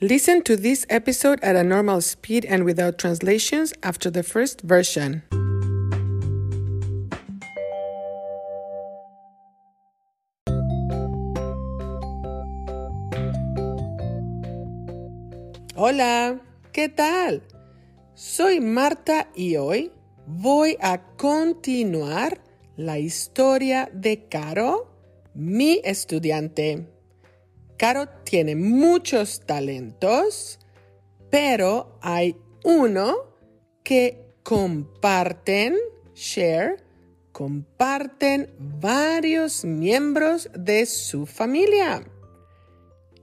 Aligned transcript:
Listen 0.00 0.42
to 0.42 0.56
this 0.56 0.84
episode 0.90 1.38
at 1.40 1.54
a 1.54 1.62
normal 1.62 2.00
speed 2.00 2.44
and 2.46 2.64
without 2.64 2.98
translations 2.98 3.72
after 3.84 4.10
the 4.10 4.24
first 4.24 4.60
version. 4.62 5.22
Hola, 15.76 16.40
¿qué 16.72 16.88
tal? 16.88 17.42
Soy 18.14 18.58
Marta 18.58 19.28
y 19.36 19.54
hoy 19.54 19.92
voy 20.26 20.76
a 20.80 21.02
continuar 21.16 22.40
la 22.76 22.98
historia 22.98 23.88
de 23.92 24.26
Caro, 24.28 24.88
mi 25.34 25.80
estudiante. 25.84 26.93
Caro 27.76 28.08
tiene 28.24 28.54
muchos 28.56 29.40
talentos, 29.40 30.58
pero 31.30 31.98
hay 32.00 32.36
uno 32.64 33.14
que 33.82 34.36
comparten, 34.42 35.76
share, 36.14 36.84
comparten 37.32 38.54
varios 38.58 39.64
miembros 39.64 40.48
de 40.56 40.86
su 40.86 41.26
familia. 41.26 42.04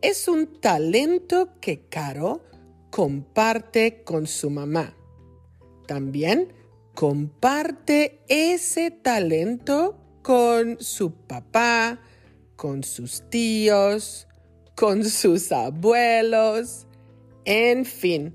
Es 0.01 0.27
un 0.27 0.59
talento 0.59 1.49
que 1.61 1.87
Caro 1.87 2.41
comparte 2.89 4.03
con 4.03 4.27
su 4.27 4.49
mamá. 4.49 4.95
También 5.87 6.53
comparte 6.93 8.19
ese 8.27 8.91
talento 8.91 9.97
con 10.21 10.77
su 10.81 11.13
papá, 11.13 12.01
con 12.55 12.83
sus 12.83 13.29
tíos, 13.29 14.27
con 14.81 15.05
sus 15.05 15.51
abuelos. 15.51 16.87
En 17.45 17.85
fin, 17.85 18.33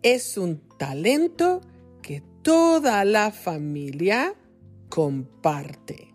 es 0.00 0.38
un 0.38 0.60
talento 0.78 1.60
que 2.02 2.22
toda 2.42 3.04
la 3.04 3.32
familia 3.32 4.32
comparte. 4.90 6.14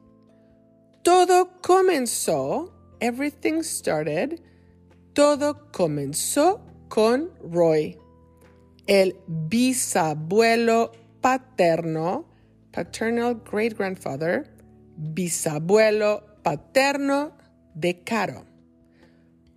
Todo 1.02 1.59
comenzó, 1.62 2.73
everything 3.02 3.62
started, 3.62 4.40
todo 5.12 5.70
comenzó 5.73 6.62
con 6.88 7.30
Roy, 7.52 7.97
el 8.88 9.18
bisabuelo 9.28 10.94
paterno, 11.20 12.25
paternal 12.72 13.36
great 13.52 13.78
grandfather, 13.78 14.50
bisabuelo 14.95 16.23
paterno 16.42 17.34
de 17.75 18.02
Caro. 18.06 18.53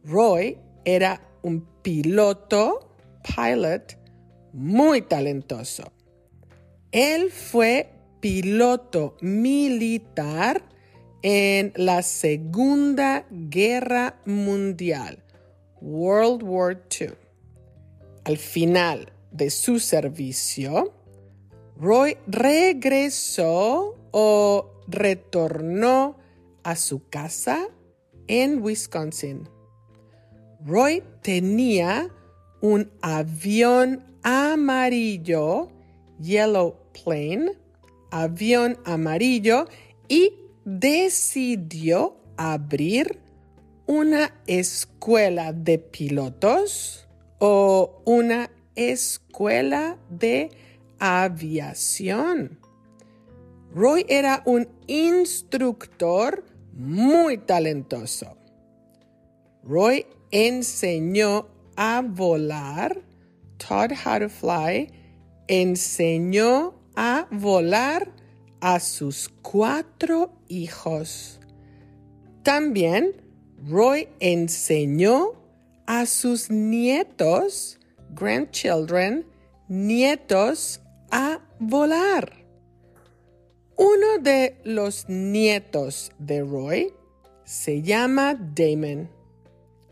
Roy 0.06 0.56
era 0.84 1.20
un 1.42 1.66
piloto, 1.82 2.96
pilot, 3.22 3.98
muy 4.52 5.02
talentoso. 5.02 5.92
Él 6.92 7.32
fue 7.32 7.90
piloto 8.20 9.16
militar 9.20 10.62
en 11.22 11.72
la 11.74 12.02
Segunda 12.02 13.27
Guerra 13.30 14.20
Mundial, 14.27 15.24
World 15.80 16.42
War 16.44 16.84
II. 17.00 17.08
Al 18.22 18.36
final 18.38 19.12
de 19.32 19.50
su 19.50 19.80
servicio, 19.80 20.94
Roy 21.77 22.16
regresó 22.28 23.98
o 24.12 24.70
retornó 24.86 26.16
a 26.62 26.77
su 26.77 27.08
casa 27.08 27.68
en 28.28 28.62
Wisconsin. 28.62 29.55
Roy 30.67 31.05
tenía 31.22 32.11
un 32.61 32.91
avión 33.00 34.03
amarillo, 34.25 35.69
yellow 36.19 36.75
plane, 36.92 37.53
avión 38.11 38.77
amarillo, 38.84 39.68
y 40.08 40.33
decidió 40.64 42.17
abrir 42.36 43.20
una 43.86 44.35
escuela 44.48 45.52
de 45.52 45.79
pilotos 45.79 47.07
o 47.39 48.02
una 48.05 48.51
escuela 48.74 49.98
de 50.11 50.51
aviación. 50.98 52.58
Roy 53.73 54.05
era 54.08 54.42
un 54.45 54.67
instructor 54.89 56.42
muy 56.73 57.39
talentoso. 57.39 58.36
Roy 59.63 60.07
enseñó 60.31 61.48
a 61.77 62.03
volar, 62.03 63.03
taught 63.59 63.92
how 63.92 64.19
to 64.19 64.29
fly, 64.29 64.91
enseñó 65.48 66.75
a 66.97 67.27
volar 67.31 68.13
a 68.61 68.81
sus 68.81 69.29
cuatro 69.42 70.33
hijos. 70.48 71.39
También 72.42 73.13
Roy 73.69 74.09
enseñó 74.20 75.33
a 75.87 76.07
sus 76.07 76.51
nietos, 76.51 77.79
grandchildren, 78.14 79.27
nietos, 79.69 80.81
a 81.11 81.41
volar. 81.58 82.33
Uno 83.77 84.19
de 84.20 84.57
los 84.64 85.08
nietos 85.08 86.13
de 86.19 86.43
Roy 86.43 86.93
se 87.45 87.83
llama 87.83 88.35
Damon. 88.35 89.15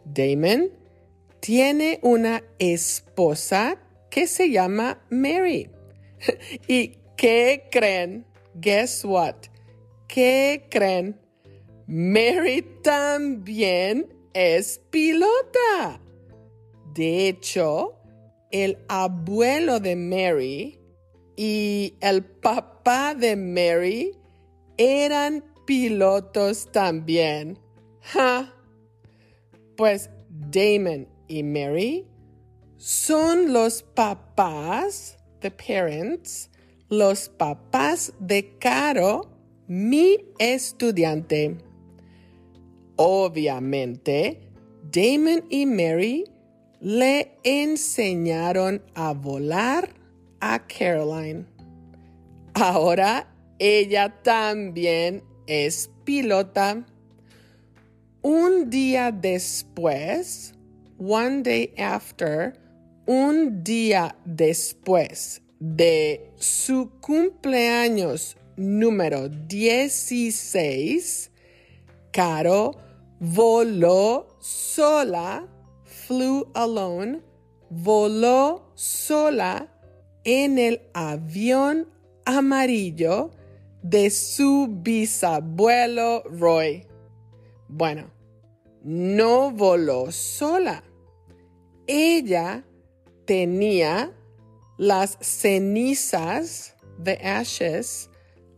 Damon 0.04 0.70
tiene 1.40 1.98
una 2.02 2.42
esposa 2.58 3.78
que 4.10 4.26
se 4.26 4.50
llama 4.50 5.02
Mary. 5.10 5.70
¿Y 6.68 6.98
qué 7.16 7.68
creen? 7.70 8.26
Guess 8.54 9.04
what? 9.04 9.34
¿Qué 10.08 10.66
creen? 10.70 11.20
Mary 11.86 12.62
también 12.82 14.06
es 14.32 14.80
pilota. 14.90 16.00
De 16.94 17.28
hecho, 17.28 17.96
el 18.50 18.78
abuelo 18.88 19.80
de 19.80 19.96
Mary 19.96 20.78
y 21.36 21.96
el 22.00 22.24
papá 22.24 23.14
de 23.14 23.36
Mary 23.36 24.16
eran 24.76 25.44
pilotos 25.66 26.70
también. 26.70 27.58
Pues 29.76 30.10
Damon 30.28 31.08
y 31.28 31.42
Mary 31.42 32.06
son 32.76 33.52
los 33.52 33.82
papás, 33.82 35.16
the 35.40 35.50
parents, 35.50 36.50
los 36.88 37.28
papás 37.28 38.12
de 38.18 38.56
Caro, 38.58 39.30
mi 39.66 40.18
estudiante. 40.38 41.56
Obviamente, 42.96 44.52
Damon 44.92 45.44
y 45.48 45.66
Mary 45.66 46.24
le 46.80 47.38
enseñaron 47.42 48.82
a 48.94 49.12
volar 49.14 49.88
a 50.40 50.66
Caroline. 50.66 51.46
Ahora 52.54 53.34
ella 53.58 54.22
también 54.22 55.24
es 55.46 55.90
pilota. 56.04 56.84
Un 58.26 58.70
día 58.70 59.12
después, 59.12 60.54
one 60.96 61.42
day 61.42 61.74
after, 61.76 62.54
un 63.04 63.62
día 63.62 64.16
después 64.24 65.42
de 65.60 66.32
su 66.36 66.88
cumpleaños 67.02 68.38
número 68.56 69.28
16, 69.28 71.30
Caro 72.12 72.70
voló 73.20 74.38
sola, 74.40 75.46
flew 75.84 76.50
alone, 76.54 77.20
voló 77.68 78.72
sola 78.74 79.68
en 80.24 80.56
el 80.56 80.80
avión 80.94 81.90
amarillo 82.24 83.32
de 83.82 84.08
su 84.08 84.66
bisabuelo 84.70 86.22
Roy. 86.22 86.86
Bueno, 87.68 88.10
no 88.82 89.50
voló 89.50 90.12
sola. 90.12 90.84
Ella 91.86 92.64
tenía 93.24 94.12
las 94.76 95.16
cenizas, 95.20 96.74
the 97.02 97.18
ashes, 97.22 98.10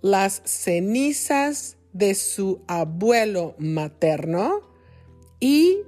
las 0.02 0.42
cenizas 0.44 1.76
de 1.92 2.14
su 2.14 2.62
abuelo 2.66 3.54
materno 3.58 4.60
y 5.40 5.78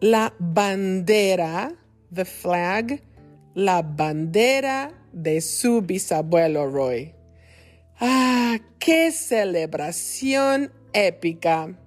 la 0.00 0.34
bandera, 0.38 1.72
the 2.12 2.24
flag, 2.24 3.00
la 3.54 3.82
bandera 3.82 4.92
de 5.12 5.40
su 5.40 5.80
bisabuelo 5.80 6.70
Roy. 6.70 7.14
¡Ah, 8.00 8.58
qué 8.78 9.12
celebración 9.12 10.72
épica! 10.92 11.78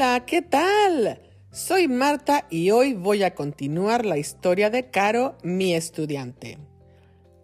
Hola, 0.00 0.24
¿qué 0.24 0.40
tal? 0.40 1.20
Soy 1.52 1.86
Marta 1.86 2.46
y 2.48 2.70
hoy 2.70 2.94
voy 2.94 3.22
a 3.22 3.34
continuar 3.34 4.06
la 4.06 4.16
historia 4.16 4.70
de 4.70 4.88
Caro, 4.88 5.36
mi 5.42 5.74
estudiante. 5.74 6.56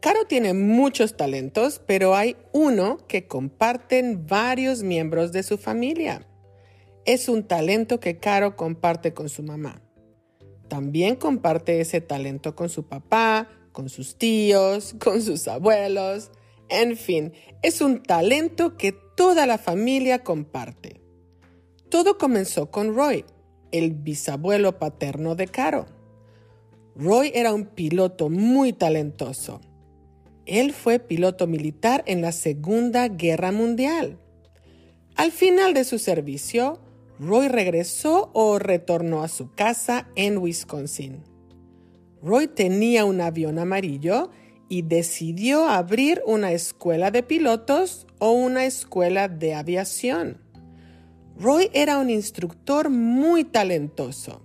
Caro 0.00 0.24
tiene 0.26 0.54
muchos 0.54 1.18
talentos, 1.18 1.82
pero 1.86 2.16
hay 2.16 2.38
uno 2.54 2.96
que 3.08 3.26
comparten 3.26 4.26
varios 4.26 4.82
miembros 4.82 5.32
de 5.32 5.42
su 5.42 5.58
familia. 5.58 6.26
Es 7.04 7.28
un 7.28 7.44
talento 7.44 8.00
que 8.00 8.16
Caro 8.16 8.56
comparte 8.56 9.12
con 9.12 9.28
su 9.28 9.42
mamá. 9.42 9.82
También 10.66 11.16
comparte 11.16 11.82
ese 11.82 12.00
talento 12.00 12.56
con 12.56 12.70
su 12.70 12.88
papá, 12.88 13.50
con 13.72 13.90
sus 13.90 14.16
tíos, 14.16 14.96
con 15.04 15.20
sus 15.20 15.46
abuelos. 15.46 16.30
En 16.70 16.96
fin, 16.96 17.34
es 17.62 17.82
un 17.82 18.02
talento 18.02 18.78
que 18.78 18.92
toda 18.92 19.44
la 19.44 19.58
familia 19.58 20.24
comparte. 20.24 21.05
Todo 21.88 22.18
comenzó 22.18 22.70
con 22.70 22.94
Roy, 22.94 23.24
el 23.70 23.92
bisabuelo 23.92 24.78
paterno 24.78 25.34
de 25.36 25.46
Caro. 25.46 25.86
Roy 26.96 27.30
era 27.34 27.52
un 27.54 27.66
piloto 27.66 28.28
muy 28.28 28.72
talentoso. 28.72 29.60
Él 30.46 30.72
fue 30.72 30.98
piloto 30.98 31.46
militar 31.46 32.02
en 32.06 32.22
la 32.22 32.32
Segunda 32.32 33.08
Guerra 33.08 33.52
Mundial. 33.52 34.18
Al 35.14 35.30
final 35.30 35.74
de 35.74 35.84
su 35.84 35.98
servicio, 35.98 36.80
Roy 37.18 37.48
regresó 37.48 38.30
o 38.32 38.58
retornó 38.58 39.22
a 39.22 39.28
su 39.28 39.52
casa 39.52 40.08
en 40.16 40.38
Wisconsin. 40.38 41.22
Roy 42.22 42.48
tenía 42.48 43.04
un 43.04 43.20
avión 43.20 43.58
amarillo 43.58 44.30
y 44.68 44.82
decidió 44.82 45.68
abrir 45.68 46.22
una 46.26 46.52
escuela 46.52 47.10
de 47.10 47.22
pilotos 47.22 48.06
o 48.18 48.32
una 48.32 48.64
escuela 48.64 49.28
de 49.28 49.54
aviación. 49.54 50.45
Roy 51.38 51.70
era 51.74 51.98
un 51.98 52.08
instructor 52.08 52.88
muy 52.88 53.44
talentoso. 53.44 54.40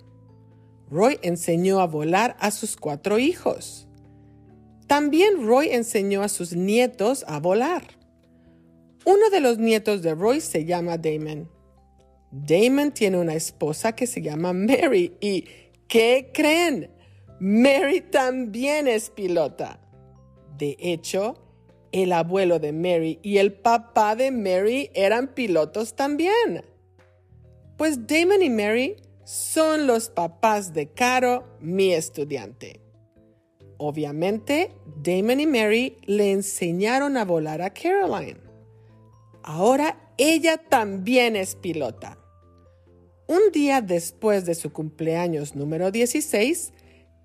Roy 0.89 1.19
enseñó 1.21 1.79
a 1.79 1.87
volar 1.87 2.35
a 2.39 2.51
sus 2.51 2.75
cuatro 2.75 3.17
hijos. 3.17 3.87
También 4.87 5.47
Roy 5.47 5.69
enseñó 5.69 6.21
a 6.21 6.27
sus 6.27 6.53
nietos 6.53 7.23
a 7.29 7.39
volar. 7.39 7.83
Uno 9.05 9.29
de 9.29 9.39
los 9.39 9.57
nietos 9.57 10.01
de 10.01 10.13
Roy 10.13 10.41
se 10.41 10.65
llama 10.65 10.97
Damon. 10.97 11.49
Damon 12.29 12.91
tiene 12.91 13.17
una 13.17 13.35
esposa 13.35 13.93
que 13.93 14.05
se 14.05 14.21
llama 14.21 14.51
Mary 14.51 15.15
y 15.21 15.45
¿qué 15.87 16.31
creen? 16.33 16.91
Mary 17.39 18.01
también 18.01 18.89
es 18.89 19.09
pilota. 19.09 19.79
De 20.57 20.75
hecho, 20.77 21.35
el 21.93 22.11
abuelo 22.11 22.59
de 22.59 22.73
Mary 22.73 23.19
y 23.23 23.37
el 23.37 23.53
papá 23.53 24.17
de 24.17 24.31
Mary 24.31 24.91
eran 24.93 25.33
pilotos 25.33 25.95
también. 25.95 26.65
Pues 27.81 28.05
Damon 28.05 28.43
y 28.43 28.51
Mary 28.51 28.97
son 29.23 29.87
los 29.87 30.09
papás 30.09 30.71
de 30.71 30.89
Caro, 30.89 31.57
mi 31.61 31.93
estudiante. 31.93 32.79
Obviamente, 33.79 34.75
Damon 34.97 35.39
y 35.39 35.47
Mary 35.47 35.97
le 36.05 36.31
enseñaron 36.31 37.17
a 37.17 37.25
volar 37.25 37.63
a 37.63 37.73
Caroline. 37.73 38.39
Ahora 39.41 40.13
ella 40.19 40.57
también 40.57 41.35
es 41.35 41.55
pilota. 41.55 42.19
Un 43.25 43.51
día 43.51 43.81
después 43.81 44.45
de 44.45 44.53
su 44.53 44.71
cumpleaños 44.71 45.55
número 45.55 45.89
16, 45.89 46.73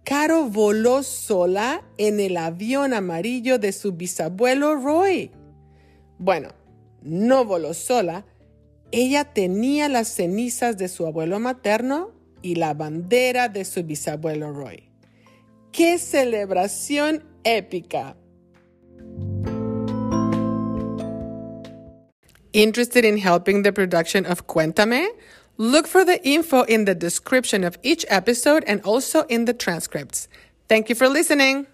Caro 0.05 0.49
voló 0.49 1.02
sola 1.02 1.87
en 1.99 2.19
el 2.19 2.38
avión 2.38 2.94
amarillo 2.94 3.59
de 3.59 3.73
su 3.73 3.93
bisabuelo 3.93 4.75
Roy. 4.76 5.32
Bueno, 6.17 6.49
no 7.02 7.44
voló 7.44 7.75
sola, 7.75 8.25
ella 8.93 9.25
tenía 9.25 9.88
las 9.88 10.09
cenizas 10.09 10.77
de 10.77 10.88
su 10.88 11.06
abuelo 11.06 11.38
materno 11.38 12.12
y 12.43 12.55
la 12.55 12.75
bandera 12.75 13.49
de 13.49 13.65
su 13.65 13.83
bisabuelo 13.83 14.53
Roy. 14.53 14.88
¡Qué 15.73 15.99
celebración 15.99 17.25
épica! 17.44 18.17
Interested 22.53 23.05
in 23.05 23.19
helping 23.19 23.62
the 23.62 23.73
production 23.73 24.25
of 24.25 24.47
Cuéntame? 24.47 25.09
Look 25.59 25.87
for 25.87 26.05
the 26.05 26.21
info 26.27 26.62
in 26.62 26.87
the 26.87 26.94
description 26.94 27.65
of 27.65 27.79
each 27.83 28.06
episode 28.09 28.65
and 28.67 28.81
also 28.83 29.25
in 29.29 29.44
the 29.44 29.53
transcripts. 29.53 30.29
Thank 30.69 30.88
you 30.88 30.94
for 30.94 31.09
listening. 31.09 31.67